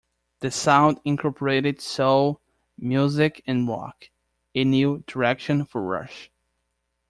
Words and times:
The 0.39 0.49
sound 0.49 0.99
incorporated 1.05 1.79
soul 1.79 2.41
music 2.75 3.43
and 3.45 3.67
rock, 3.67 4.09
a 4.55 4.63
new 4.63 5.03
direction 5.05 5.63
for 5.63 5.79
Rush. 5.83 6.31